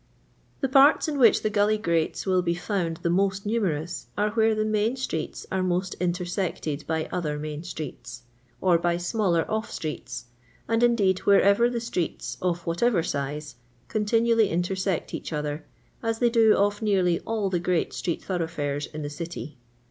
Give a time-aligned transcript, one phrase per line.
[0.61, 4.55] The parts in which the gully grates will be found the most numerous are where
[4.55, 8.23] the main streets are most intersected by other main streets,
[8.61, 10.25] or by smaller off streets,
[10.67, 13.57] and indeed wherever the Streets, of whatever size,
[13.89, 15.65] continually intersect each other,
[16.01, 19.55] as they do off nearly all the great street thoroughfares in the City.